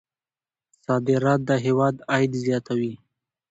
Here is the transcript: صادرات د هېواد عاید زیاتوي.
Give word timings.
صادرات 0.85 1.41
د 1.49 1.51
هېواد 1.65 1.95
عاید 2.09 2.31
زیاتوي. 2.45 2.93